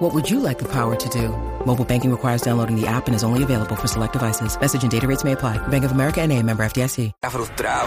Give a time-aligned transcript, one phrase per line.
[0.00, 1.28] What would you like the power to do?
[1.66, 4.58] Mobile banking requires downloading the app and is only available for select devices.
[4.58, 5.58] Message and data rates may apply.
[5.68, 7.12] Bank of America and a member FDIC.
[7.20, 7.86] Está frustrado.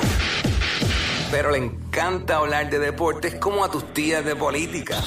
[1.31, 5.01] Pero le encanta hablar de deportes como a tus tías de política.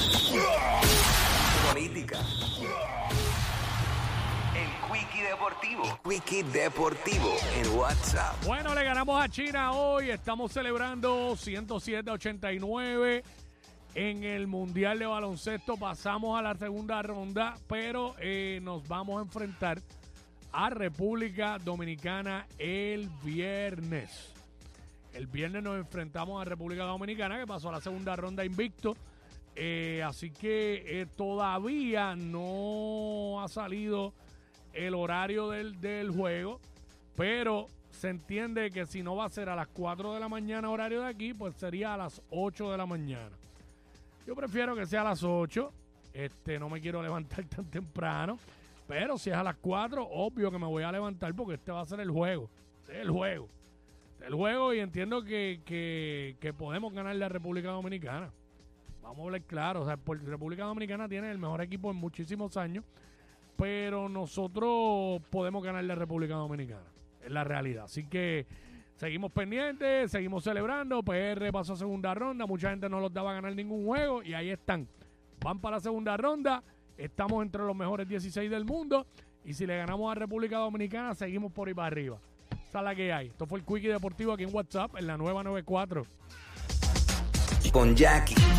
[1.71, 2.19] Política.
[4.53, 5.83] El Quickie Deportivo.
[5.85, 8.35] El Quickie Deportivo en WhatsApp.
[8.45, 10.09] Bueno, le ganamos a China hoy.
[10.09, 13.23] Estamos celebrando 107-89
[13.97, 15.75] en el Mundial de Baloncesto.
[15.75, 19.81] Pasamos a la segunda ronda, pero eh, nos vamos a enfrentar
[20.51, 24.31] a República Dominicana el viernes.
[25.15, 28.95] El viernes nos enfrentamos a República Dominicana, que pasó a la segunda ronda invicto.
[29.55, 34.13] Eh, así que eh, todavía no ha salido
[34.73, 36.59] el horario del, del juego,
[37.15, 40.69] pero se entiende que si no va a ser a las 4 de la mañana
[40.69, 43.35] horario de aquí, pues sería a las 8 de la mañana.
[44.27, 45.71] Yo prefiero que sea a las 8,
[46.13, 48.37] este, no me quiero levantar tan temprano,
[48.85, 51.79] pero si es a las 4, obvio que me voy a levantar porque este va
[51.79, 52.49] a ser el juego,
[52.81, 53.47] este es el juego.
[54.11, 58.29] Este es el juego y entiendo que, que, podemos ganar la República Dominicana.
[59.01, 62.83] Vamos a hablar claro, o República Dominicana tiene el mejor equipo en muchísimos años,
[63.55, 66.83] pero nosotros podemos ganar la República Dominicana.
[67.23, 67.85] Es la realidad.
[67.85, 68.45] Así que
[68.97, 71.01] seguimos pendientes, seguimos celebrando.
[71.03, 72.45] PR pasó a segunda ronda.
[72.45, 74.87] Mucha gente no los daba a ganar ningún juego y ahí están.
[75.39, 76.63] Van para la segunda ronda.
[76.97, 79.05] Estamos entre los mejores 16 del mundo.
[79.45, 82.17] Y si le ganamos a República Dominicana, seguimos por ahí para arriba.
[82.67, 83.27] Esa es la que hay.
[83.27, 86.05] Esto fue el Quickie Deportivo aquí en WhatsApp, en la nueva 94.
[87.71, 88.35] Con Jackie